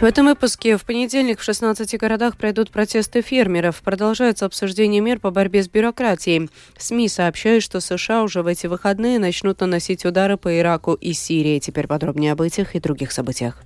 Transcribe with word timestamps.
В 0.00 0.04
этом 0.04 0.26
выпуске 0.26 0.76
в 0.76 0.84
понедельник 0.84 1.40
в 1.40 1.42
16 1.42 1.98
городах 1.98 2.36
пройдут 2.36 2.70
протесты 2.70 3.20
фермеров. 3.20 3.82
Продолжается 3.82 4.46
обсуждение 4.46 5.00
мер 5.00 5.18
по 5.18 5.32
борьбе 5.32 5.60
с 5.60 5.68
бюрократией. 5.68 6.48
СМИ 6.78 7.08
сообщают, 7.08 7.64
что 7.64 7.80
США 7.80 8.22
уже 8.22 8.42
в 8.42 8.46
эти 8.46 8.68
выходные 8.68 9.18
начнут 9.18 9.60
наносить 9.60 10.04
удары 10.04 10.36
по 10.36 10.56
Ираку 10.56 10.94
и 10.94 11.12
Сирии. 11.12 11.58
Теперь 11.58 11.88
подробнее 11.88 12.30
об 12.30 12.42
этих 12.42 12.76
и 12.76 12.80
других 12.80 13.10
событиях. 13.10 13.60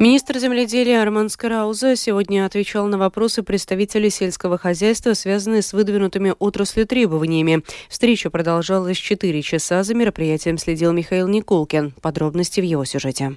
Министр 0.00 0.38
земледелия 0.38 1.02
Арман 1.02 1.28
Скарауза 1.28 1.96
сегодня 1.96 2.46
отвечал 2.46 2.86
на 2.86 2.98
вопросы 2.98 3.42
представителей 3.42 4.10
сельского 4.10 4.56
хозяйства, 4.56 5.12
связанные 5.14 5.60
с 5.60 5.72
выдвинутыми 5.72 6.34
отраслью 6.38 6.86
требованиями. 6.86 7.64
Встреча 7.88 8.30
продолжалась 8.30 8.96
4 8.96 9.42
часа. 9.42 9.82
За 9.82 9.94
мероприятием 9.94 10.56
следил 10.56 10.92
Михаил 10.92 11.26
Никулкин. 11.26 11.94
Подробности 12.00 12.60
в 12.60 12.64
его 12.64 12.84
сюжете. 12.84 13.32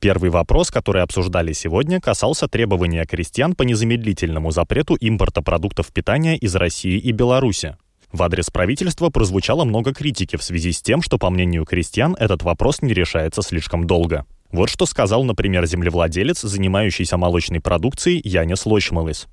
Первый 0.00 0.30
вопрос, 0.30 0.72
который 0.72 1.02
обсуждали 1.02 1.52
сегодня, 1.52 2.00
касался 2.00 2.48
требования 2.48 3.06
крестьян 3.06 3.54
по 3.54 3.62
незамедлительному 3.62 4.50
запрету 4.50 4.96
импорта 4.96 5.40
продуктов 5.40 5.92
питания 5.92 6.36
из 6.36 6.56
России 6.56 6.98
и 6.98 7.12
Беларуси. 7.12 7.76
В 8.10 8.24
адрес 8.24 8.50
правительства 8.50 9.10
прозвучало 9.10 9.64
много 9.64 9.94
критики 9.94 10.34
в 10.34 10.42
связи 10.42 10.72
с 10.72 10.82
тем, 10.82 11.00
что, 11.00 11.16
по 11.16 11.30
мнению 11.30 11.64
крестьян, 11.64 12.16
этот 12.18 12.42
вопрос 12.42 12.82
не 12.82 12.92
решается 12.92 13.40
слишком 13.40 13.86
долго. 13.86 14.26
Вот 14.52 14.68
что 14.68 14.84
сказал, 14.84 15.24
например, 15.24 15.64
землевладелец, 15.64 16.42
занимающийся 16.42 17.16
молочной 17.16 17.60
продукцией 17.60 18.20
Янис 18.22 18.66
Лочмалыс. 18.66 19.26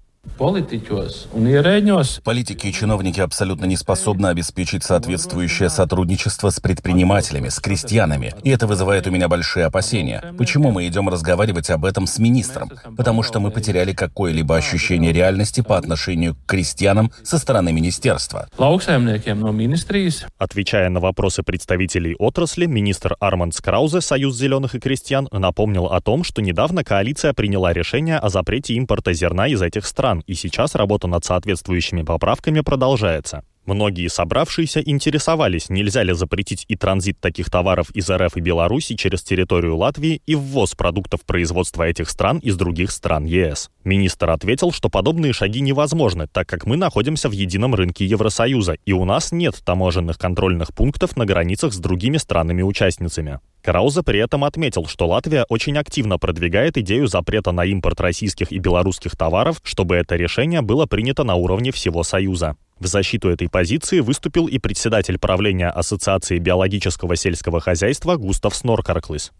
Политики 2.23 2.67
и 2.67 2.73
чиновники 2.73 3.19
абсолютно 3.19 3.65
не 3.65 3.75
способны 3.75 4.27
обеспечить 4.27 4.83
соответствующее 4.83 5.69
сотрудничество 5.69 6.49
с 6.49 6.59
предпринимателями, 6.59 7.49
с 7.49 7.59
крестьянами. 7.59 8.33
И 8.43 8.49
это 8.49 8.67
вызывает 8.67 9.07
у 9.07 9.11
меня 9.11 9.27
большие 9.27 9.65
опасения. 9.65 10.33
Почему 10.37 10.71
мы 10.71 10.87
идем 10.87 11.09
разговаривать 11.09 11.69
об 11.69 11.85
этом 11.85 12.07
с 12.07 12.19
министром? 12.19 12.71
Потому 12.97 13.23
что 13.23 13.39
мы 13.39 13.51
потеряли 13.51 13.93
какое-либо 13.93 14.55
ощущение 14.55 15.11
реальности 15.11 15.61
по 15.61 15.77
отношению 15.77 16.35
к 16.35 16.45
крестьянам 16.47 17.11
со 17.23 17.37
стороны 17.37 17.71
министерства. 17.73 18.47
Отвечая 20.37 20.89
на 20.89 20.99
вопросы 20.99 21.43
представителей 21.43 22.15
отрасли, 22.17 22.65
министр 22.65 23.15
Арманд 23.19 23.55
Краузе, 23.59 24.01
Союз 24.01 24.37
зеленых 24.37 24.75
и 24.75 24.79
крестьян, 24.79 25.27
напомнил 25.31 25.87
о 25.87 25.99
том, 26.01 26.23
что 26.23 26.41
недавно 26.41 26.83
коалиция 26.83 27.33
приняла 27.33 27.73
решение 27.73 28.17
о 28.17 28.29
запрете 28.29 28.73
импорта 28.73 29.13
зерна 29.13 29.47
из 29.47 29.61
этих 29.61 29.85
стран 29.85 30.08
стран, 30.09 30.23
и 30.27 30.33
сейчас 30.33 30.75
работа 30.75 31.07
над 31.07 31.23
соответствующими 31.25 32.03
поправками 32.03 32.61
продолжается. 32.61 33.43
Многие 33.65 34.07
собравшиеся 34.07 34.79
интересовались, 34.79 35.69
нельзя 35.69 36.01
ли 36.01 36.13
запретить 36.13 36.65
и 36.67 36.75
транзит 36.75 37.19
таких 37.19 37.51
товаров 37.51 37.91
из 37.91 38.09
РФ 38.09 38.35
и 38.37 38.41
Беларуси 38.41 38.95
через 38.95 39.21
территорию 39.21 39.77
Латвии 39.77 40.23
и 40.25 40.33
ввоз 40.33 40.73
продуктов 40.73 41.21
производства 41.23 41.83
этих 41.83 42.09
стран 42.09 42.39
из 42.39 42.55
других 42.55 42.89
стран 42.89 43.25
ЕС. 43.25 43.69
Министр 43.83 44.31
ответил, 44.31 44.71
что 44.71 44.89
подобные 44.89 45.33
шаги 45.33 45.61
невозможны, 45.61 46.25
так 46.25 46.47
как 46.47 46.65
мы 46.65 46.77
находимся 46.77 47.29
в 47.29 47.33
едином 47.33 47.75
рынке 47.75 48.05
Евросоюза, 48.05 48.73
и 48.85 48.93
у 48.93 49.05
нас 49.05 49.31
нет 49.31 49.61
таможенных 49.63 50.17
контрольных 50.17 50.73
пунктов 50.73 51.15
на 51.15 51.25
границах 51.25 51.71
с 51.71 51.77
другими 51.77 52.17
странами-участницами. 52.17 53.39
Крауза 53.61 54.03
при 54.03 54.19
этом 54.19 54.43
отметил, 54.43 54.85
что 54.87 55.07
Латвия 55.07 55.45
очень 55.49 55.77
активно 55.77 56.17
продвигает 56.17 56.77
идею 56.77 57.07
запрета 57.07 57.51
на 57.51 57.65
импорт 57.65 57.99
российских 57.99 58.51
и 58.51 58.59
белорусских 58.59 59.15
товаров, 59.15 59.59
чтобы 59.63 59.95
это 59.95 60.15
решение 60.15 60.61
было 60.61 60.85
принято 60.85 61.23
на 61.23 61.35
уровне 61.35 61.71
всего 61.71 62.03
Союза. 62.03 62.55
В 62.79 62.87
защиту 62.87 63.29
этой 63.29 63.49
позиции 63.49 63.99
выступил 63.99 64.47
и 64.47 64.57
председатель 64.57 65.19
правления 65.19 65.67
Ассоциации 65.69 66.39
биологического 66.39 67.17
сельского 67.17 67.59
хозяйства 67.59 68.15
Густав 68.15 68.55
Сноркарклыс. 68.55 69.31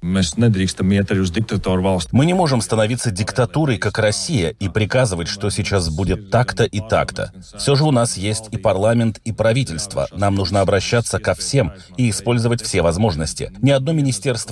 Мы 2.11 2.25
не 2.25 2.33
можем 2.33 2.59
становиться 2.59 3.11
диктатурой, 3.11 3.77
как 3.77 3.97
Россия, 3.97 4.49
и 4.59 4.67
приказывать, 4.67 5.29
что 5.29 5.49
сейчас 5.49 5.89
будет 5.89 6.31
так-то 6.31 6.65
и 6.65 6.81
так-то. 6.81 7.31
Все 7.57 7.75
же 7.75 7.85
у 7.85 7.91
нас 7.91 8.17
есть 8.17 8.49
и 8.51 8.57
парламент, 8.57 9.21
и 9.23 9.31
правительство. 9.31 10.07
Нам 10.11 10.35
нужно 10.35 10.59
обращаться 10.59 11.19
ко 11.19 11.33
всем 11.33 11.71
и 11.95 12.09
использовать 12.09 12.61
все 12.61 12.81
возможности. 12.81 13.53
Ни 13.61 13.71
одно 13.71 13.93
министерство 13.93 14.08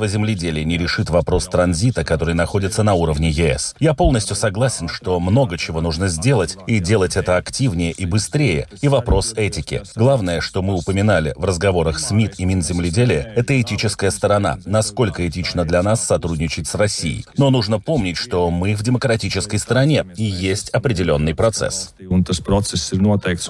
земледелия 0.07 0.63
не 0.63 0.77
решит 0.77 1.09
вопрос 1.09 1.45
транзита, 1.47 2.03
который 2.03 2.33
находится 2.33 2.83
на 2.83 2.93
уровне 2.93 3.29
ЕС. 3.29 3.75
Я 3.79 3.93
полностью 3.93 4.35
согласен, 4.35 4.87
что 4.87 5.19
много 5.19 5.57
чего 5.57 5.81
нужно 5.81 6.07
сделать, 6.07 6.57
и 6.67 6.79
делать 6.79 7.17
это 7.17 7.37
активнее 7.37 7.91
и 7.91 8.05
быстрее, 8.05 8.67
и 8.81 8.87
вопрос 8.87 9.33
этики. 9.35 9.81
Главное, 9.95 10.41
что 10.41 10.61
мы 10.61 10.75
упоминали 10.75 11.33
в 11.35 11.45
разговорах 11.45 11.99
с 11.99 12.11
МИД 12.11 12.39
и 12.39 12.45
Минземледелия, 12.45 13.33
это 13.35 13.59
этическая 13.59 14.11
сторона. 14.11 14.59
Насколько 14.65 15.27
этично 15.27 15.65
для 15.65 15.83
нас 15.83 16.05
сотрудничать 16.05 16.67
с 16.67 16.75
Россией. 16.75 17.25
Но 17.37 17.49
нужно 17.49 17.79
помнить, 17.79 18.17
что 18.17 18.49
мы 18.49 18.75
в 18.75 18.83
демократической 18.83 19.57
стране, 19.57 20.05
и 20.15 20.23
есть 20.23 20.69
определенный 20.69 21.35
процесс. 21.35 21.93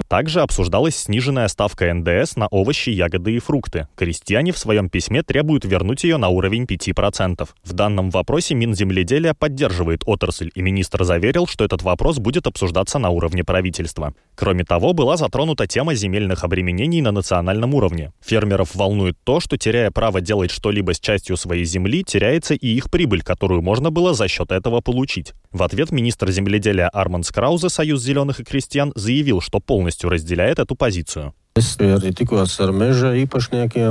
Также 0.08 0.42
обсуждалась 0.42 0.96
сниженная 0.96 1.48
ставка 1.48 1.94
НДС 1.94 2.36
на 2.36 2.48
овощи, 2.48 2.90
ягоды 2.90 3.36
и 3.36 3.40
фрукты. 3.40 3.88
Крестьяне 3.96 4.52
в 4.52 4.58
своем 4.58 4.90
письме 4.90 5.24
требуют 5.24 5.66
вернуть 5.66 5.97
ее 6.04 6.18
на 6.18 6.30
уровень 6.30 6.64
5%. 6.64 7.48
В 7.64 7.74
данном 7.74 8.10
вопросе 8.10 8.56
Минземледелия 8.56 9.34
поддерживает 9.34 10.04
отрасль, 10.06 10.52
и 10.54 10.62
министр 10.62 11.04
заверил, 11.04 11.48
что 11.48 11.64
этот 11.66 11.84
вопрос 11.84 12.20
будет 12.20 12.48
обсуждаться 12.48 13.00
на 13.00 13.10
уровне 13.10 13.44
правительства. 13.44 14.14
Кроме 14.36 14.64
того, 14.64 14.94
была 14.94 15.18
затронута 15.18 15.68
тема 15.68 15.96
земельных 15.96 16.44
обременений 16.44 17.02
на 17.02 17.12
национальном 17.12 17.74
уровне. 17.74 18.12
Фермеров 18.24 18.76
волнует 18.76 19.18
то, 19.24 19.40
что, 19.40 19.58
теряя 19.58 19.92
право 19.92 20.22
делать 20.22 20.52
что-либо 20.52 20.94
с 20.94 21.00
частью 21.00 21.38
своей 21.38 21.66
земли, 21.66 22.04
теряется 22.04 22.54
и 22.54 22.68
их 22.68 22.90
прибыль, 22.90 23.22
которую 23.22 23.62
можно 23.62 23.92
было 23.92 24.14
за 24.14 24.28
счет 24.28 24.52
этого 24.52 24.82
получить. 24.82 25.34
В 25.52 25.64
ответ 25.64 25.92
министр 25.92 26.32
земледелия 26.32 26.90
Арман 26.90 27.24
Скраузе, 27.24 27.70
Союз 27.70 28.02
зеленых 28.02 28.40
и 28.40 28.44
крестьян, 28.44 28.92
заявил, 28.96 29.42
что 29.42 29.60
полностью 29.60 30.10
разделяет 30.10 30.60
эту 30.60 30.76
позицию. 30.76 31.34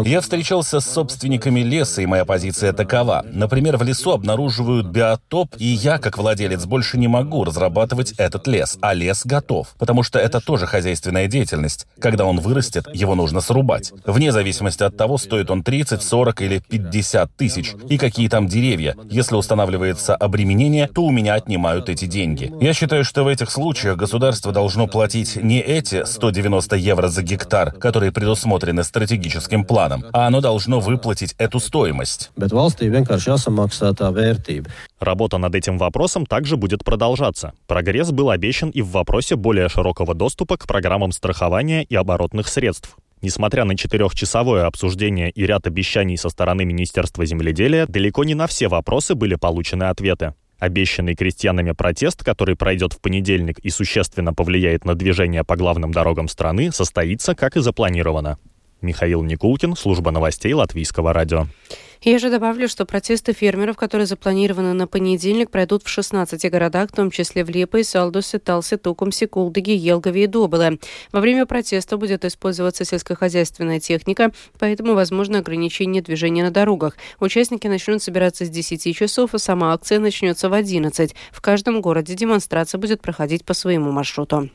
Я 0.07 0.21
встречался 0.21 0.79
с 0.79 0.89
собственниками 0.89 1.61
леса, 1.61 2.01
и 2.01 2.07
моя 2.07 2.25
позиция 2.25 2.73
такова. 2.73 3.27
Например, 3.33 3.77
в 3.77 3.83
лесу 3.83 4.13
обнаруживают 4.13 4.87
биотоп, 4.87 5.57
и 5.59 5.67
я, 5.67 5.99
как 5.99 6.17
владелец, 6.17 6.65
больше 6.65 6.97
не 6.97 7.09
могу 7.09 7.43
разрабатывать 7.43 8.13
этот 8.19 8.47
лес, 8.47 8.79
а 8.81 8.95
лес 8.95 9.23
готов, 9.25 9.75
потому 9.79 10.05
что 10.05 10.21
это 10.21 10.41
тоже 10.41 10.67
хозяйственная 10.67 11.27
деятельность. 11.27 11.89
Когда 11.99 12.25
он 12.25 12.39
вырастет, 12.39 12.87
его 12.95 13.17
нужно 13.17 13.41
срубать. 13.41 13.93
Вне 14.05 14.31
зависимости 14.31 14.85
от 14.85 14.97
того, 14.97 15.19
стоит 15.19 15.51
он 15.51 15.65
30, 15.65 16.03
40 16.03 16.43
или 16.43 16.63
50 16.69 17.35
тысяч, 17.37 17.75
и 17.89 17.99
какие 17.99 18.29
там 18.29 18.47
деревья. 18.47 18.95
Если 19.11 19.35
устанавливается 19.35 20.15
обременение, 20.15 20.87
то 20.87 21.03
у 21.03 21.11
меня 21.11 21.35
отнимают 21.35 21.89
эти 21.89 22.05
деньги. 22.05 22.53
Я 22.61 22.73
считаю, 22.75 23.05
что 23.05 23.25
в 23.25 23.27
этих 23.27 23.51
случаях 23.51 23.97
государство 23.97 24.53
должно 24.53 24.87
платить 24.87 25.35
не 25.35 25.61
эти 25.61 26.05
190 26.05 26.77
евро 26.77 27.09
за 27.09 27.23
гектар, 27.25 27.56
гектар, 27.57 27.73
которые 27.73 28.13
предусмотрены 28.13 28.85
стратегическим 28.85 29.65
планом, 29.65 30.05
а 30.13 30.27
оно 30.27 30.41
должно 30.41 30.81
выплатить 30.81 31.35
эту 31.39 31.61
стоимость. 31.61 32.31
Работа 35.01 35.39
над 35.39 35.55
этим 35.55 35.79
вопросом 35.79 36.27
также 36.27 36.57
будет 36.57 36.85
продолжаться. 36.85 37.53
Прогресс 37.67 38.11
был 38.11 38.31
обещан 38.31 38.71
и 38.71 38.83
в 38.83 38.91
вопросе 38.91 39.37
более 39.37 39.69
широкого 39.69 40.15
доступа 40.15 40.57
к 40.57 40.67
программам 40.67 41.13
страхования 41.13 41.85
и 41.85 41.95
оборотных 41.95 42.49
средств. 42.49 42.97
Несмотря 43.23 43.65
на 43.65 43.77
четырехчасовое 43.77 44.67
обсуждение 44.67 45.31
и 45.31 45.47
ряд 45.47 45.67
обещаний 45.67 46.19
со 46.19 46.29
стороны 46.29 46.65
Министерства 46.65 47.25
земледелия, 47.25 47.87
далеко 47.87 48.25
не 48.25 48.35
на 48.35 48.47
все 48.47 48.69
вопросы 48.69 49.15
были 49.15 49.37
получены 49.37 49.85
ответы. 49.85 50.35
Обещанный 50.59 51.15
крестьянами 51.15 51.73
протест, 51.73 52.25
который 52.25 52.57
пройдет 52.57 52.95
в 52.95 53.01
понедельник 53.01 53.59
и 53.59 53.69
существенно 53.69 54.33
повлияет 54.33 54.85
на 54.85 54.95
движение 54.95 55.45
по 55.45 55.57
главным 55.57 55.93
дорогам 55.93 56.29
страны, 56.29 56.73
состоится, 56.73 57.35
как 57.35 57.57
и 57.57 57.61
запланировано. 57.61 58.39
Михаил 58.81 59.23
Никулкин, 59.23 59.77
служба 59.77 60.11
новостей 60.11 60.53
Латвийского 60.55 61.13
радио. 61.13 61.47
Я 62.03 62.19
же 62.19 62.31
добавлю, 62.31 62.69
что 62.69 62.85
протесты 62.85 63.33
фермеров, 63.33 63.77
которые 63.77 64.07
запланированы 64.07 64.73
на 64.75 64.87
понедельник, 64.87 65.51
пройдут 65.51 65.83
в 65.83 65.89
16 65.89 66.51
городах, 66.51 66.91
в 66.91 66.95
том 66.95 67.11
числе 67.11 67.45
в 67.45 67.51
Лепой, 67.51 67.85
Салдусе, 67.85 68.39
Талсе, 68.39 68.77
Тукумсе, 68.77 69.27
Кулдыге, 69.27 69.75
Елгове 69.75 70.25
и 70.25 70.27
Добыле. 70.27 70.79
Во 71.13 71.21
время 71.21 71.47
протеста 71.47 71.97
будет 71.97 72.25
использоваться 72.25 72.85
сельскохозяйственная 72.85 73.81
техника, 73.81 74.33
поэтому 74.59 74.95
возможно 74.95 75.39
ограничение 75.39 76.03
движения 76.03 76.45
на 76.45 76.51
дорогах. 76.51 76.97
Участники 77.21 77.67
начнут 77.67 78.03
собираться 78.03 78.45
с 78.45 78.51
10 78.51 78.95
часов, 78.95 79.35
а 79.35 79.39
сама 79.39 79.73
акция 79.73 79.99
начнется 79.99 80.49
в 80.49 80.53
11. 80.53 81.15
В 81.33 81.41
каждом 81.41 81.81
городе 81.81 82.15
демонстрация 82.15 82.79
будет 82.79 83.01
проходить 83.01 83.45
по 83.45 83.55
своему 83.55 83.91
маршруту. 83.91 84.51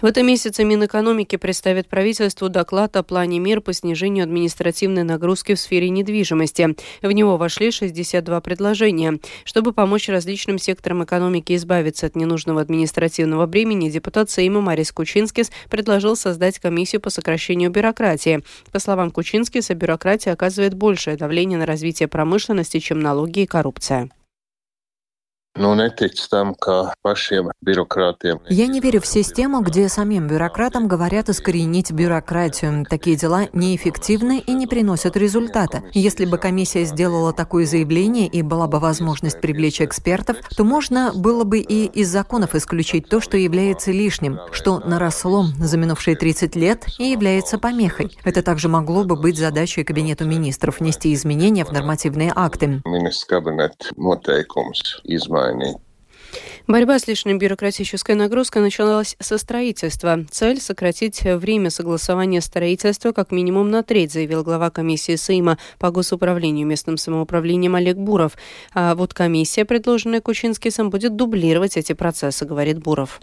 В 0.00 0.04
этом 0.04 0.26
месяце 0.26 0.62
Минэкономики 0.62 1.36
представит 1.36 1.88
правительству 1.88 2.50
доклад 2.50 2.96
о 2.96 3.02
плане 3.02 3.38
мер 3.38 3.62
по 3.62 3.72
снижению 3.72 4.24
административной 4.24 5.04
нагрузки 5.04 5.54
в 5.54 5.58
сфере 5.58 5.88
недвижимости. 5.88 6.76
В 7.00 7.10
него 7.10 7.38
вошли 7.38 7.70
62 7.70 8.40
предложения. 8.42 9.18
Чтобы 9.44 9.72
помочь 9.72 10.10
различным 10.10 10.58
секторам 10.58 11.02
экономики 11.02 11.56
избавиться 11.56 12.06
от 12.06 12.14
ненужного 12.14 12.60
административного 12.60 13.46
бремени, 13.46 13.88
депутат 13.88 14.28
Сейма 14.28 14.60
Марис 14.60 14.92
Кучинскис 14.92 15.50
предложил 15.70 16.14
создать 16.14 16.58
комиссию 16.58 17.00
по 17.00 17.08
сокращению 17.08 17.70
бюрократии. 17.70 18.42
По 18.72 18.78
словам 18.80 19.10
Кучинскиса, 19.10 19.74
бюрократия 19.74 20.32
оказывает 20.32 20.74
большее 20.74 21.16
давление 21.16 21.58
на 21.58 21.64
развитие 21.64 22.06
промышленности, 22.06 22.80
чем 22.80 23.00
налоги 23.00 23.40
и 23.40 23.46
коррупция. 23.46 24.10
Я 28.50 28.66
не 28.66 28.80
верю 28.80 29.00
в 29.00 29.06
систему, 29.06 29.62
где 29.62 29.88
самим 29.88 30.28
бюрократам 30.28 30.86
говорят 30.86 31.30
искоренить 31.30 31.90
бюрократию. 31.92 32.84
Такие 32.88 33.16
дела 33.16 33.46
неэффективны 33.54 34.42
и 34.46 34.52
не 34.52 34.66
приносят 34.66 35.16
результата. 35.16 35.82
Если 35.94 36.26
бы 36.26 36.36
комиссия 36.36 36.84
сделала 36.84 37.32
такое 37.32 37.64
заявление 37.64 38.26
и 38.26 38.42
была 38.42 38.66
бы 38.66 38.80
возможность 38.80 39.40
привлечь 39.40 39.80
экспертов, 39.80 40.36
то 40.54 40.62
можно 40.62 41.12
было 41.14 41.44
бы 41.44 41.60
и 41.60 41.86
из 41.86 42.08
законов 42.08 42.54
исключить 42.54 43.08
то, 43.08 43.20
что 43.22 43.38
является 43.38 43.92
лишним, 43.92 44.40
что 44.52 44.80
наросло 44.80 45.46
за 45.58 45.78
минувшие 45.78 46.16
30 46.16 46.54
лет 46.56 46.84
и 46.98 47.04
является 47.04 47.58
помехой. 47.58 48.14
Это 48.24 48.42
также 48.42 48.68
могло 48.68 49.04
бы 49.04 49.16
быть 49.16 49.38
задачей 49.38 49.84
Кабинету 49.84 50.26
министров 50.26 50.80
внести 50.80 51.14
изменения 51.14 51.64
в 51.64 51.72
нормативные 51.72 52.30
акты. 52.34 52.82
Борьба 56.66 56.98
с 56.98 57.06
лишней 57.06 57.34
бюрократической 57.34 58.16
нагрузкой 58.16 58.60
началась 58.60 59.16
со 59.20 59.38
строительства. 59.38 60.24
Цель– 60.30 60.60
сократить 60.60 61.22
время 61.22 61.70
согласования 61.70 62.40
строительства 62.40 63.12
как 63.12 63.30
минимум 63.30 63.70
на 63.70 63.84
треть, 63.84 64.12
заявил 64.12 64.42
глава 64.42 64.70
комиссии 64.70 65.14
Сейма 65.14 65.58
по 65.78 65.92
госуправлению 65.92 66.66
местным 66.66 66.96
самоуправлением 66.96 67.76
Олег 67.76 67.96
Буров. 67.96 68.32
А 68.74 68.96
вот 68.96 69.14
комиссия, 69.14 69.64
предложенная 69.64 70.20
Кучинскисом, 70.20 70.90
будет 70.90 71.14
дублировать 71.14 71.76
эти 71.76 71.92
процессы, 71.92 72.44
говорит 72.44 72.78
Буров. 72.78 73.20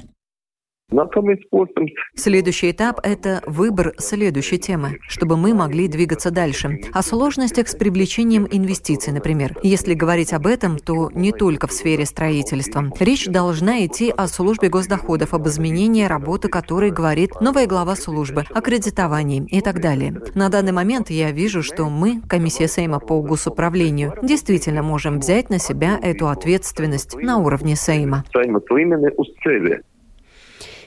Следующий 2.16 2.70
этап– 2.70 3.00
это 3.04 3.42
выбор 3.48 3.94
следующей 3.98 4.60
темы, 4.60 5.00
чтобы 5.08 5.38
мы 5.38 5.56
могли 5.56 5.88
двигаться 5.88 6.30
дальше. 6.30 6.80
О 6.94 7.02
сложностях 7.02 7.68
с 7.68 7.76
привлечением 7.76 8.48
инвестиций, 8.52 9.12
например. 9.12 9.58
Если 9.64 9.96
говорить 9.96 10.34
об 10.34 10.46
этом, 10.46 10.78
то 10.78 11.10
не 11.16 11.32
только 11.32 11.66
в 11.66 11.72
сфере 11.72 12.06
строительства. 12.06 12.92
Речь 13.00 13.26
должна 13.26 13.86
идти 13.86 14.14
о 14.16 14.28
службе 14.28 14.70
госдоходов, 14.70 15.34
об 15.34 15.48
изменении 15.48 16.06
работы 16.06 16.48
которой 16.48 16.92
говорит 16.92 17.42
новая 17.42 17.66
глава 17.66 17.96
службы, 17.96 18.44
о 18.54 18.62
кредитовании 18.62 19.44
и 19.50 19.62
так 19.62 19.82
далее. 19.82 20.22
На 20.36 20.50
данный 20.50 20.74
момент 20.74 21.10
я 21.10 21.32
вижу, 21.32 21.64
что 21.64 21.90
мы, 21.90 22.22
комиссия 22.30 22.68
Сейма 22.68 23.00
по 23.00 23.20
госуправлению, 23.22 24.14
действительно 24.22 24.84
можем 24.84 25.20
взять 25.20 25.50
на 25.50 25.58
себя 25.58 26.00
эту 26.02 26.28
ответственность 26.28 27.16
на 27.16 27.40
уровне 27.40 27.76
Сейма. 27.76 28.24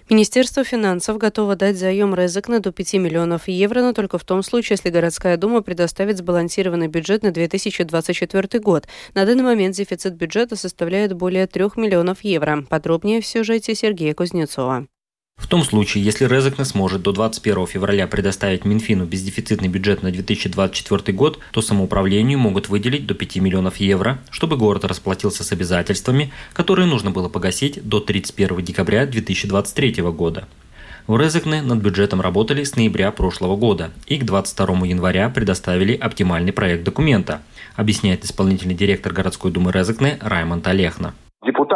Министерство 0.09 0.63
финансов 0.63 1.19
готово 1.19 1.57
дать 1.57 1.77
заем 1.77 2.15
Резекна 2.15 2.61
до 2.61 2.71
5 2.71 2.95
миллионов 2.95 3.49
евро, 3.49 3.81
но 3.81 3.93
только 3.93 4.19
в 4.19 4.25
том 4.25 4.45
случае, 4.45 4.75
если 4.75 4.91
городская 4.91 5.37
дума 5.37 5.63
предоставит 5.63 6.19
сбалансированный 6.19 6.87
бюджет 6.87 7.25
на 7.25 7.33
2024 7.33 8.61
год. 8.61 8.87
На 9.15 9.27
данный 9.27 9.43
момент 9.43 9.75
дефицит 9.75 10.15
бюджета 10.15 10.55
составляет 10.55 11.15
более 11.15 11.49
3 11.49 11.71
миллионов 11.75 12.23
евро. 12.23 12.65
Подробнее 12.71 13.21
в 13.21 13.27
сюжете 13.27 13.75
Сергея 13.75 14.15
Кузнецова. 14.15 14.87
В 15.47 15.49
том 15.49 15.63
случае, 15.63 16.03
если 16.03 16.25
Резекне 16.25 16.65
сможет 16.65 17.03
до 17.03 17.13
21 17.13 17.69
февраля 17.69 18.09
предоставить 18.09 18.65
Минфину 18.65 19.05
бездефицитный 19.05 19.69
бюджет 19.69 20.03
на 20.03 20.11
2024 20.11 21.17
год, 21.17 21.39
то 21.53 21.63
самоуправлению 21.63 22.37
могут 22.37 22.69
выделить 22.69 23.07
до 23.07 23.15
5 23.15 23.37
миллионов 23.37 23.77
евро, 23.77 24.19
чтобы 24.31 24.57
город 24.57 24.85
расплатился 24.85 25.45
с 25.45 25.53
обязательствами, 25.53 26.33
которые 26.53 26.87
нужно 26.87 27.13
было 27.13 27.29
погасить 27.29 27.81
до 27.89 28.01
31 28.01 28.65
декабря 28.65 29.07
2023 29.07 30.03
года. 30.11 30.49
В 31.07 31.17
Резекне 31.17 31.63
над 31.63 31.79
бюджетом 31.79 32.21
работали 32.21 32.65
с 32.65 32.75
ноября 32.75 33.13
прошлого 33.13 33.55
года 33.57 33.93
и 34.09 34.19
к 34.19 34.25
22 34.25 34.85
января 34.89 35.29
предоставили 35.29 35.95
оптимальный 35.95 36.53
проект 36.53 36.83
документа, 36.83 37.41
объясняет 37.77 38.25
исполнительный 38.25 38.75
директор 38.75 39.13
городской 39.13 39.53
думы 39.53 39.71
Резекне 39.71 40.19
Раймонд 40.21 40.67
Олехна. 40.67 41.15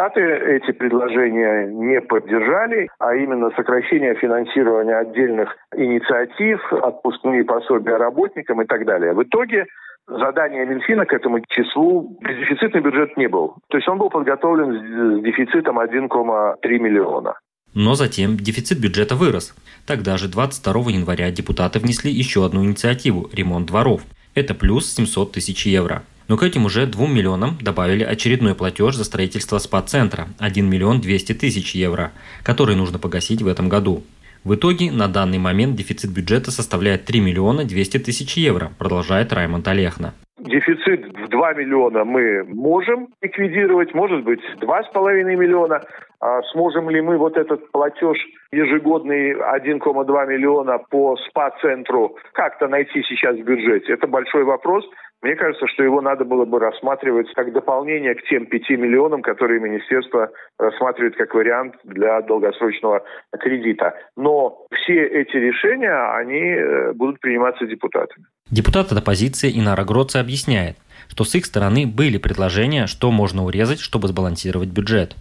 Депутаты 0.01 0.21
эти 0.55 0.71
предложения 0.71 1.67
не 1.71 2.01
поддержали, 2.01 2.89
а 2.97 3.13
именно 3.13 3.51
сокращение 3.55 4.15
финансирования 4.15 4.95
отдельных 4.95 5.55
инициатив, 5.75 6.59
отпускные 6.73 7.43
пособия 7.43 7.97
работникам 7.97 8.63
и 8.63 8.65
так 8.65 8.85
далее. 8.85 9.13
В 9.13 9.21
итоге 9.21 9.65
задание 10.07 10.65
Минфина 10.65 11.05
к 11.05 11.13
этому 11.13 11.41
числу 11.49 12.17
дефицитный 12.21 12.81
бюджет 12.81 13.15
не 13.15 13.27
был. 13.27 13.57
То 13.69 13.77
есть 13.77 13.87
он 13.87 13.99
был 13.99 14.09
подготовлен 14.09 15.19
с 15.19 15.23
дефицитом 15.23 15.79
1,3 15.79 16.57
миллиона. 16.79 17.35
Но 17.75 17.93
затем 17.93 18.37
дефицит 18.37 18.81
бюджета 18.81 19.15
вырос. 19.15 19.53
Тогда 19.85 20.17
же 20.17 20.27
22 20.29 20.91
января 20.93 21.29
депутаты 21.29 21.77
внесли 21.77 22.11
еще 22.11 22.43
одну 22.43 22.63
инициативу– 22.63 23.29
ремонт 23.33 23.67
дворов. 23.67 24.01
Это 24.33 24.55
плюс 24.55 24.91
700 24.95 25.33
тысяч 25.33 25.67
евро. 25.67 26.01
Но 26.31 26.37
к 26.37 26.43
этим 26.43 26.63
уже 26.63 26.85
2 26.85 27.09
миллионам 27.09 27.57
добавили 27.61 28.05
очередной 28.05 28.55
платеж 28.55 28.95
за 28.95 29.03
строительство 29.03 29.57
спа-центра– 29.57 30.27
1 30.39 30.65
миллион 30.65 31.01
200 31.01 31.33
тысяч 31.33 31.75
евро, 31.75 32.11
который 32.41 32.77
нужно 32.77 32.99
погасить 32.99 33.41
в 33.41 33.47
этом 33.49 33.67
году. 33.67 34.03
В 34.45 34.55
итоге 34.55 34.93
на 34.93 35.09
данный 35.09 35.39
момент 35.39 35.75
дефицит 35.75 36.09
бюджета 36.15 36.49
составляет 36.51 37.03
3 37.03 37.19
миллиона 37.19 37.65
200 37.65 37.97
тысяч 37.97 38.37
евро, 38.37 38.71
продолжает 38.79 39.33
Раймонд 39.33 39.67
Олехна. 39.67 40.13
Дефицит 40.39 41.05
в 41.05 41.27
2 41.27 41.53
миллиона 41.55 42.05
мы 42.05 42.45
можем 42.45 43.09
ликвидировать, 43.21 43.93
может 43.93 44.23
быть, 44.23 44.39
2,5 44.61 45.35
миллиона. 45.35 45.81
А 46.21 46.41
сможем 46.53 46.89
ли 46.89 47.01
мы 47.01 47.17
вот 47.17 47.35
этот 47.35 47.69
платеж 47.71 48.17
ежегодный 48.53 49.33
1,2 49.33 50.27
миллиона 50.27 50.77
по 50.89 51.17
СПА-центру 51.17 52.15
как-то 52.31 52.69
найти 52.69 53.03
сейчас 53.03 53.35
в 53.35 53.43
бюджете? 53.43 53.93
Это 53.93 54.07
большой 54.07 54.45
вопрос. 54.45 54.85
Мне 55.21 55.35
кажется, 55.35 55.67
что 55.67 55.83
его 55.83 56.01
надо 56.01 56.25
было 56.25 56.45
бы 56.45 56.59
рассматривать 56.59 57.31
как 57.35 57.53
дополнение 57.53 58.15
к 58.15 58.23
тем 58.23 58.47
5 58.47 58.69
миллионам, 58.71 59.21
которые 59.21 59.59
министерство 59.59 60.31
рассматривает 60.57 61.15
как 61.15 61.35
вариант 61.35 61.75
для 61.83 62.21
долгосрочного 62.21 63.03
кредита. 63.39 63.93
Но 64.17 64.65
все 64.73 65.05
эти 65.05 65.37
решения, 65.37 65.93
они 66.15 66.39
э, 66.39 66.93
будут 66.93 67.19
приниматься 67.19 67.67
депутатами. 67.67 68.25
Депутат 68.49 68.91
от 68.91 68.97
оппозиции 68.97 69.51
Инара 69.53 69.83
Гроца 69.83 70.19
объясняет, 70.19 70.77
что 71.07 71.23
с 71.23 71.35
их 71.35 71.45
стороны 71.45 71.85
были 71.85 72.17
предложения, 72.17 72.87
что 72.87 73.11
можно 73.11 73.43
урезать, 73.43 73.79
чтобы 73.79 74.07
сбалансировать 74.07 74.69
бюджет. 74.69 75.15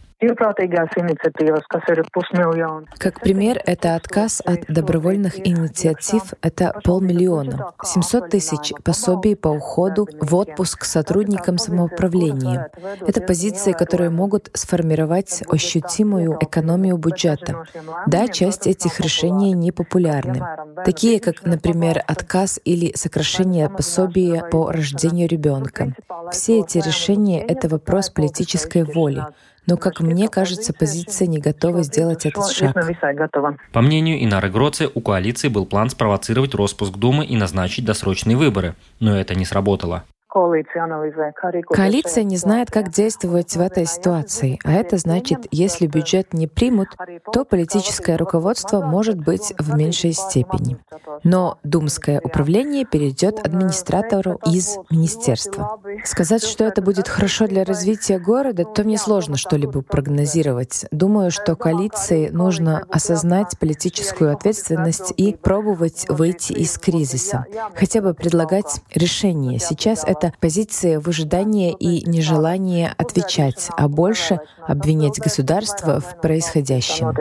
Как 2.99 3.21
пример, 3.21 3.59
это 3.65 3.95
отказ 3.95 4.43
от 4.45 4.67
добровольных 4.69 5.39
инициатив– 5.39 6.35
это 6.43 6.79
полмиллиона. 6.85 7.73
700 7.83 8.29
тысяч 8.29 8.73
пособий 8.85 9.35
по 9.35 9.49
уходу 9.49 10.07
в 10.21 10.35
отпуск 10.35 10.85
сотрудникам 10.85 11.57
самоуправления. 11.57 12.71
Это 13.07 13.23
позиции, 13.23 13.73
которые 13.73 14.11
могут 14.11 14.51
сформировать 14.53 15.43
ощутимую 15.49 16.37
экономию 16.39 16.99
бюджета. 16.99 17.65
Да, 18.07 18.29
часть 18.29 18.67
этих 18.67 19.01
решений 19.01 19.55
непопулярны. 19.55 20.45
Такие, 20.85 21.19
как, 21.21 21.45
например, 21.45 22.03
отказ 22.07 22.61
или 22.67 22.93
сокращение 22.95 23.71
пособия 23.71 24.45
по 24.51 24.71
рождению 24.71 25.29
ребенка. 25.29 25.95
Все 26.31 26.61
эти 26.61 26.77
решения— 26.77 27.43
это 27.49 27.69
вопрос 27.69 28.11
политической 28.11 28.83
воли. 28.85 29.25
Но, 29.67 29.77
как 29.77 30.01
мне 30.01 30.29
кажется, 30.29 30.73
позиция 30.73 31.27
не 31.27 31.39
готова 31.39 31.83
сделать 31.83 32.27
этот 32.27 32.51
шаг. 32.51 32.77
По 33.73 33.81
мнению 33.81 34.23
Инары 34.25 34.51
Гроце, 34.51 34.89
у 34.93 35.01
коалиции 35.01 35.49
был 35.49 35.67
план 35.67 35.91
спровоцировать 35.91 36.55
распуск 36.55 36.97
Думы 36.97 37.25
и 37.25 37.37
назначить 37.37 37.85
досрочные 37.85 38.37
выборы. 38.37 38.75
Но 38.99 39.17
это 39.17 39.35
не 39.35 39.45
сработало. 39.45 40.05
Коалиция 40.33 42.23
не 42.23 42.37
знает, 42.37 42.71
как 42.71 42.91
действовать 42.91 43.57
в 43.57 43.61
этой 43.61 43.85
ситуации, 43.85 44.61
а 44.65 44.73
это 44.73 44.97
значит, 44.97 45.49
если 45.51 45.89
бюджет 45.89 46.33
не 46.33 46.47
примут, 46.47 46.89
то 47.33 47.45
политическое 47.45 48.17
руководство 48.17 48.81
может 48.81 49.19
быть 49.19 49.53
в 49.59 49.75
меньшей 49.75 50.13
степени. 50.13 50.79
Но 51.25 51.59
думское 51.65 52.21
управление 52.21 52.85
перейдет 52.85 53.45
администратору 53.45 54.39
из 54.47 54.79
министерства. 54.91 55.81
Сказать, 56.05 56.45
что 56.45 56.65
это 56.65 56.81
будет 56.81 57.09
хорошо 57.09 57.49
для 57.49 57.65
развития 57.65 58.21
города, 58.21 58.65
то 58.65 58.85
мне 58.85 58.99
сложно 58.99 59.37
что-либо 59.37 59.83
прогнозировать. 59.83 60.87
Думаю, 60.93 61.33
что 61.33 61.57
коалиции 61.57 62.29
нужно 62.29 62.87
осознать 62.91 63.59
политическую 63.59 64.33
ответственность 64.33 65.13
и 65.17 65.35
пробовать 65.35 66.07
выйти 66.09 66.53
из 66.53 66.79
кризиса. 66.79 67.47
Хотя 67.75 68.01
бы 68.01 68.15
предлагать 68.15 68.81
решение. 68.95 69.59
Сейчас 69.59 70.05
это 70.07 70.20
это 70.21 70.35
позиция 70.41 71.01
выжидания 71.01 71.73
и 71.73 72.09
нежелание 72.09 72.93
отвечать, 72.99 73.71
а 73.77 73.89
больше 73.89 74.39
обвинять 74.67 75.19
государство 75.19 76.01
в 76.01 76.21
происходящем. 76.21 77.15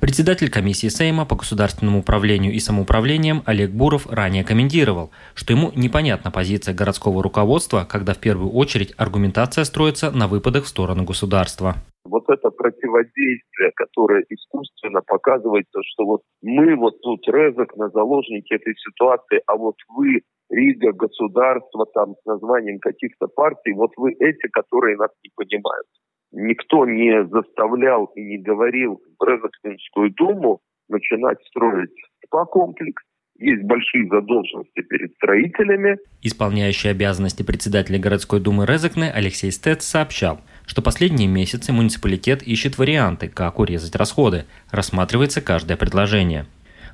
Председатель 0.00 0.48
комиссии 0.48 0.86
Сейма 0.86 1.26
по 1.26 1.34
государственному 1.34 2.00
управлению 2.00 2.52
и 2.52 2.60
самоуправлениям 2.60 3.42
Олег 3.46 3.70
Буров 3.70 4.06
ранее 4.06 4.44
комментировал, 4.44 5.10
что 5.34 5.52
ему 5.52 5.72
непонятна 5.74 6.30
позиция 6.30 6.72
городского 6.72 7.20
руководства, 7.20 7.84
когда 7.88 8.14
в 8.14 8.18
первую 8.18 8.52
очередь 8.52 8.94
аргументация 8.96 9.64
строится 9.64 10.12
на 10.12 10.28
выпадах 10.28 10.64
в 10.64 10.68
сторону 10.68 11.04
государства. 11.04 11.74
Вот 12.04 12.24
это 12.28 12.50
противодействие, 12.50 13.72
которое 13.74 14.24
искусственно 14.30 15.00
показывается, 15.04 15.80
что 15.82 16.04
вот 16.06 16.20
мы 16.42 16.76
вот 16.76 17.00
тут 17.02 17.20
резок 17.26 17.76
на 17.76 17.88
заложники 17.90 18.54
этой 18.54 18.74
ситуации, 18.76 19.42
а 19.46 19.56
вот 19.56 19.74
вы 19.88 20.22
Рига, 20.50 20.92
государство 20.92 21.86
там 21.94 22.14
с 22.14 22.24
названием 22.26 22.78
каких-то 22.78 23.26
партий, 23.26 23.72
вот 23.72 23.90
вы 23.96 24.12
эти, 24.12 24.48
которые 24.48 24.96
нас 24.96 25.10
не 25.22 25.30
понимают 25.34 25.86
никто 26.32 26.86
не 26.86 27.24
заставлял 27.26 28.06
и 28.14 28.22
не 28.22 28.38
говорил 28.38 29.00
Брезоктинскую 29.18 30.10
думу 30.14 30.60
начинать 30.88 31.38
строить 31.48 31.90
спа-комплекс. 32.24 33.02
Есть 33.40 33.62
большие 33.62 34.08
задолженности 34.08 34.80
перед 34.80 35.14
строителями. 35.14 35.98
Исполняющий 36.22 36.88
обязанности 36.88 37.44
председателя 37.44 38.00
городской 38.00 38.40
думы 38.40 38.66
Резекне 38.66 39.12
Алексей 39.12 39.52
Стец 39.52 39.84
сообщал, 39.84 40.40
что 40.66 40.82
последние 40.82 41.28
месяцы 41.28 41.72
муниципалитет 41.72 42.42
ищет 42.42 42.78
варианты, 42.78 43.28
как 43.28 43.60
урезать 43.60 43.94
расходы. 43.94 44.44
Рассматривается 44.72 45.40
каждое 45.40 45.76
предложение. 45.76 46.46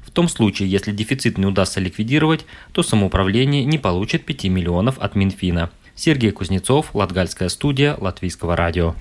В 0.05 0.11
том 0.11 0.29
случае, 0.29 0.71
если 0.71 0.93
дефицит 0.93 1.39
не 1.39 1.47
удастся 1.47 1.81
ликвидировать, 1.81 2.47
то 2.73 2.83
самоуправление 2.83 3.65
не 3.65 3.79
получит 3.79 4.25
5 4.25 4.45
миллионов 4.45 4.99
от 4.99 5.15
Минфина. 5.15 5.71
Сергей 5.95 6.31
Кузнецов, 6.31 6.95
Латгальская 6.95 7.49
студия, 7.49 7.97
Латвийского 7.99 8.57
радио. 8.57 8.95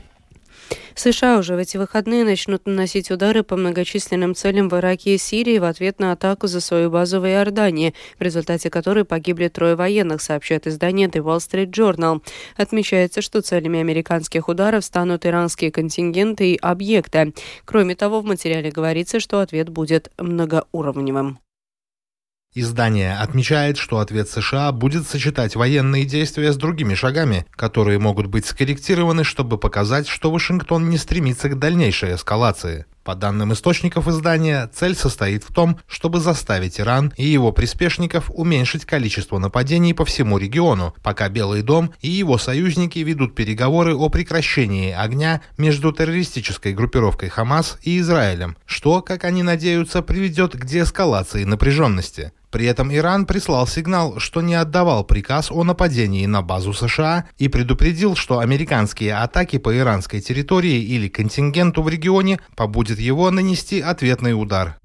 США 0.96 1.40
уже 1.40 1.56
в 1.56 1.58
эти 1.58 1.78
выходные 1.78 2.24
начнут 2.24 2.66
наносить 2.66 3.12
удары 3.12 3.44
по 3.44 3.56
многочисленным 3.56 4.36
целям 4.36 4.70
в 4.70 4.78
Ираке 4.78 5.16
и 5.16 5.18
Сирии 5.18 5.58
в 5.58 5.64
ответ 5.64 6.00
на 6.00 6.12
атаку 6.12 6.48
за 6.48 6.62
свою 6.62 6.90
базу 6.90 7.20
в 7.20 7.28
Иордании, 7.28 7.94
в 8.18 8.22
результате 8.22 8.70
которой 8.70 9.06
погибли 9.06 9.48
трое 9.48 9.76
военных, 9.76 10.22
сообщает 10.22 10.68
издание 10.68 11.08
The 11.08 11.24
Wall 11.24 11.38
Street 11.38 11.72
Journal. 11.72 12.22
Отмечается, 12.56 13.22
что 13.22 13.42
целями 13.42 13.80
американских 13.80 14.48
ударов 14.48 14.86
станут 14.86 15.26
иранские 15.26 15.72
контингенты 15.72 16.54
и 16.54 16.60
объекты. 16.62 17.34
Кроме 17.66 17.96
того, 17.96 18.22
в 18.22 18.26
материале 18.26 18.72
говорится, 18.72 19.20
что 19.20 19.40
ответ 19.40 19.70
будет 19.70 20.12
многоуровневым. 20.18 21.40
Издание 22.56 23.16
отмечает, 23.18 23.78
что 23.78 23.98
ответ 23.98 24.30
США 24.30 24.72
будет 24.72 25.08
сочетать 25.08 25.56
военные 25.56 26.06
действия 26.06 26.54
с 26.54 26.56
другими 26.56 26.94
шагами, 26.94 27.48
которые 27.56 27.98
могут 27.98 28.28
быть 28.28 28.46
скорректированы, 28.46 29.24
чтобы 29.24 29.58
показать, 29.58 30.08
что 30.08 30.30
Вашингтон 30.30 30.88
не 30.88 31.00
стремится 31.00 31.50
к 31.50 31.58
дальнейшей 31.58 32.14
эскалации. 32.14 32.86
По 33.04 33.16
данным 33.16 33.52
источников 33.52 34.08
издания, 34.08 34.70
цель 34.72 34.96
состоит 34.96 35.44
в 35.44 35.52
том, 35.52 35.80
чтобы 35.88 36.20
заставить 36.20 36.80
Иран 36.80 37.12
и 37.18 37.26
его 37.26 37.52
приспешников 37.52 38.30
уменьшить 38.30 38.86
количество 38.86 39.40
нападений 39.40 39.96
по 39.96 40.06
всему 40.06 40.38
региону, 40.38 40.94
пока 41.02 41.30
Белый 41.30 41.64
дом 41.64 41.92
и 42.02 42.08
его 42.08 42.38
союзники 42.38 43.00
ведут 43.00 43.34
переговоры 43.34 43.96
о 43.96 44.10
прекращении 44.10 44.92
огня 44.92 45.42
между 45.58 45.92
террористической 45.92 46.74
группировкой 46.74 47.30
Хамас 47.30 47.80
и 47.82 47.98
Израилем, 47.98 48.56
что, 48.68 49.02
как 49.02 49.24
они 49.24 49.42
надеются, 49.42 50.04
приведет 50.04 50.54
к 50.56 50.66
деэскалации 50.66 51.46
напряженности. 51.46 52.32
При 52.54 52.68
этом 52.68 52.94
Иран 52.94 53.26
прислал 53.26 53.66
сигнал, 53.66 54.20
что 54.20 54.42
не 54.42 54.54
отдавал 54.54 55.04
приказ 55.04 55.50
о 55.50 55.64
нападении 55.64 56.28
на 56.28 56.44
базу 56.44 56.72
США 56.72 57.26
и 57.40 57.48
предупредил, 57.48 58.16
что 58.16 58.38
американские 58.38 59.16
атаки 59.16 59.58
по 59.58 59.76
иранской 59.76 60.22
территории 60.22 60.80
или 60.84 61.08
контингенту 61.08 61.82
в 61.82 61.90
регионе 61.90 62.40
побудет 62.56 63.00
его 63.00 63.32
нанести 63.32 63.82
ответный 63.82 64.40
удар. 64.40 64.78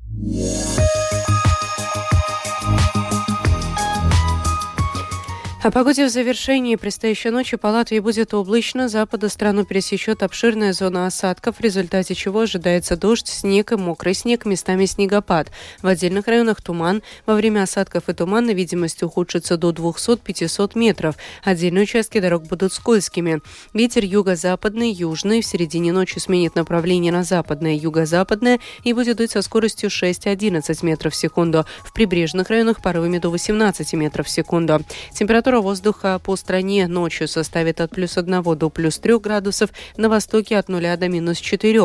О 5.69 5.71
погоде 5.71 6.07
в 6.07 6.09
завершении 6.09 6.77
предстоящей 6.77 7.29
ночи 7.29 7.59
по 7.59 7.67
Латвии 7.67 7.99
будет 7.99 8.33
облачно. 8.33 8.89
Запада 8.89 9.29
страну 9.29 9.67
пересечет 9.67 10.23
обширная 10.23 10.73
зона 10.73 11.07
осадков, 11.07 11.59
в 11.59 11.61
результате 11.61 12.15
чего 12.15 12.41
ожидается 12.41 12.97
дождь, 12.97 13.29
снег 13.29 13.73
и 13.73 13.77
мокрый 13.77 14.15
снег, 14.15 14.47
местами 14.47 14.87
снегопад. 14.87 15.51
В 15.83 15.87
отдельных 15.87 16.27
районах 16.27 16.63
туман. 16.63 17.03
Во 17.27 17.35
время 17.35 17.65
осадков 17.65 18.09
и 18.09 18.15
тумана 18.15 18.53
видимость 18.53 19.03
ухудшится 19.03 19.59
до 19.59 19.73
200-500 19.73 20.71
метров. 20.75 21.17
Отдельные 21.45 21.83
участки 21.83 22.19
дорог 22.19 22.45
будут 22.45 22.73
скользкими. 22.73 23.43
Ветер 23.75 24.05
юго-западный, 24.05 24.91
южный 24.91 25.43
в 25.43 25.45
середине 25.45 25.93
ночи 25.93 26.19
сменит 26.19 26.55
направление 26.55 27.13
на 27.13 27.25
западное, 27.25 27.75
юго-западное 27.75 28.59
и 28.85 28.95
будет 28.95 29.19
дуть 29.19 29.33
со 29.33 29.43
скоростью 29.43 29.91
6-11 29.91 30.79
метров 30.81 31.13
в 31.13 31.17
секунду. 31.17 31.67
В 31.85 31.93
прибрежных 31.93 32.49
районах 32.49 32.81
порывами 32.81 33.19
до 33.19 33.29
18 33.29 33.93
метров 33.93 34.29
в 34.29 34.31
секунду. 34.31 34.81
Температура 35.13 35.58
Температура 35.59 35.75
воздуха 35.75 36.21
по 36.23 36.37
стране 36.37 36.87
ночью 36.87 37.27
составит 37.27 37.81
от 37.81 37.91
плюс 37.91 38.17
1 38.17 38.43
до 38.57 38.71
плюс 38.71 38.99
3 39.01 39.19
градусов, 39.19 39.71
на 39.97 40.09
востоке 40.09 40.57
от 40.57 40.69
0 40.69 40.97
до 40.97 41.09
минус 41.09 41.39
4. 41.39 41.81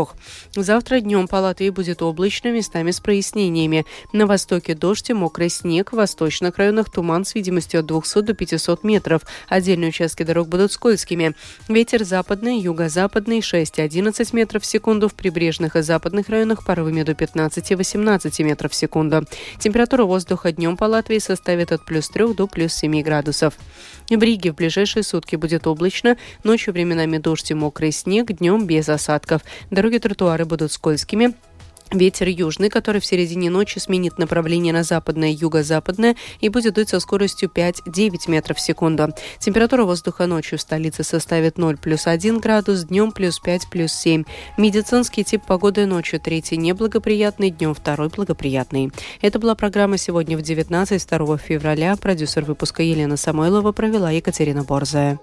Завтра 0.56 1.00
днем 1.00 1.28
по 1.28 1.38
Латвии 1.38 1.72
будет 1.72 2.04
облачно, 2.04 2.52
местами 2.52 2.92
с 2.92 3.00
прояснениями. 3.00 3.88
На 4.12 4.28
востоке 4.28 4.76
дождь 4.76 5.10
и 5.10 5.14
мокрый 5.14 5.50
снег, 5.50 5.92
в 5.92 5.96
восточных 5.96 6.58
районах 6.58 6.92
туман 6.92 7.26
с 7.26 7.34
видимостью 7.34 7.80
от 7.80 7.88
200 7.88 8.22
до 8.22 8.34
500 8.36 8.84
метров. 8.84 9.22
Отдельные 9.50 9.90
участки 9.90 10.22
дорог 10.22 10.50
будут 10.50 10.72
скользкими. 10.72 11.34
Ветер 11.68 12.04
западный, 12.04 12.60
юго-западный 12.60 13.40
6-11 13.40 14.36
метров 14.36 14.62
в 14.62 14.68
секунду, 14.68 15.10
в 15.10 15.16
прибрежных 15.16 15.76
и 15.76 15.82
западных 15.82 16.30
районах 16.30 16.64
порывами 16.64 17.02
до 17.02 17.14
15-18 17.14 18.44
метров 18.44 18.72
в 18.72 18.76
секунду. 18.76 19.26
Температура 19.58 20.04
воздуха 20.04 20.52
днем 20.52 20.78
по 20.78 20.86
Латвии 20.86 21.18
составит 21.18 21.72
от 21.72 21.84
плюс 21.86 22.08
3 22.10 22.36
до 22.36 22.46
плюс 22.46 22.72
7 22.74 23.02
градусов. 23.02 23.56
В 24.10 24.22
Риге 24.22 24.52
в 24.52 24.56
ближайшие 24.56 25.04
сутки 25.04 25.36
будет 25.36 25.66
облачно, 25.66 26.18
ночью 26.44 26.74
временами 26.74 27.18
дождь 27.18 27.52
и 27.52 27.54
мокрый 27.54 27.92
снег, 27.92 28.32
днем 28.32 28.68
без 28.68 28.90
осадков. 28.90 29.42
Дороги 29.72 29.98
тротуары 29.98 30.46
будут 30.46 30.72
скользкими, 30.72 31.34
Ветер 31.94 32.28
южный, 32.28 32.70
который 32.70 33.00
в 33.00 33.06
середине 33.06 33.52
ночи 33.52 33.78
сменит 33.78 34.18
направление 34.18 34.74
на 34.74 34.82
западное 34.82 35.30
и 35.30 35.36
юго-западное 35.36 36.16
и 36.42 36.50
будет 36.50 36.74
дуть 36.74 36.90
со 36.90 37.00
скоростью 37.00 37.52
5-9 37.54 38.32
метров 38.32 38.58
в 38.58 38.62
секунду. 38.62 39.10
Температура 39.40 39.84
воздуха 39.84 40.26
ночью 40.26 40.58
в 40.58 40.62
столице 40.62 41.04
составит 41.04 41.60
0 41.60 41.78
плюс 41.78 42.08
1 42.08 42.40
градус, 42.40 42.86
днем 42.86 43.12
плюс 43.12 43.40
5 43.40 43.70
плюс 43.70 43.94
7. 43.94 44.24
Медицинский 44.58 45.24
тип 45.24 45.44
погоды 45.46 45.86
ночью 45.86 46.20
третий 46.20 46.58
неблагоприятный, 46.58 47.52
днем 47.52 47.76
второй 47.76 48.10
благоприятный. 48.10 48.92
Это 49.22 49.38
была 49.38 49.54
программа 49.54 49.98
сегодня 49.98 50.36
в 50.36 50.42
19 50.42 51.08
2 51.08 51.38
февраля. 51.38 51.96
Продюсер 51.96 52.44
выпуска 52.44 52.82
Елена 52.82 53.18
Самойлова 53.18 53.72
провела 53.72 54.10
Екатерина 54.10 54.64
Борзая. 54.64 55.20